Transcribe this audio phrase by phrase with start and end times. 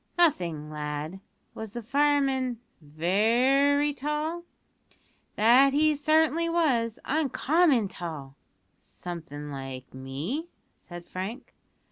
[0.17, 1.19] "Nothing, lad.
[1.53, 4.45] Was the fireman very tall?"
[5.35, 8.35] "That he certainly was uncommon tall."
[8.79, 11.53] "Something like me?" said Frank.